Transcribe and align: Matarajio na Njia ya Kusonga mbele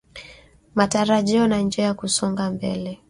Matarajio 0.75 1.47
na 1.47 1.59
Njia 1.61 1.85
ya 1.85 1.93
Kusonga 1.93 2.51
mbele 2.51 2.99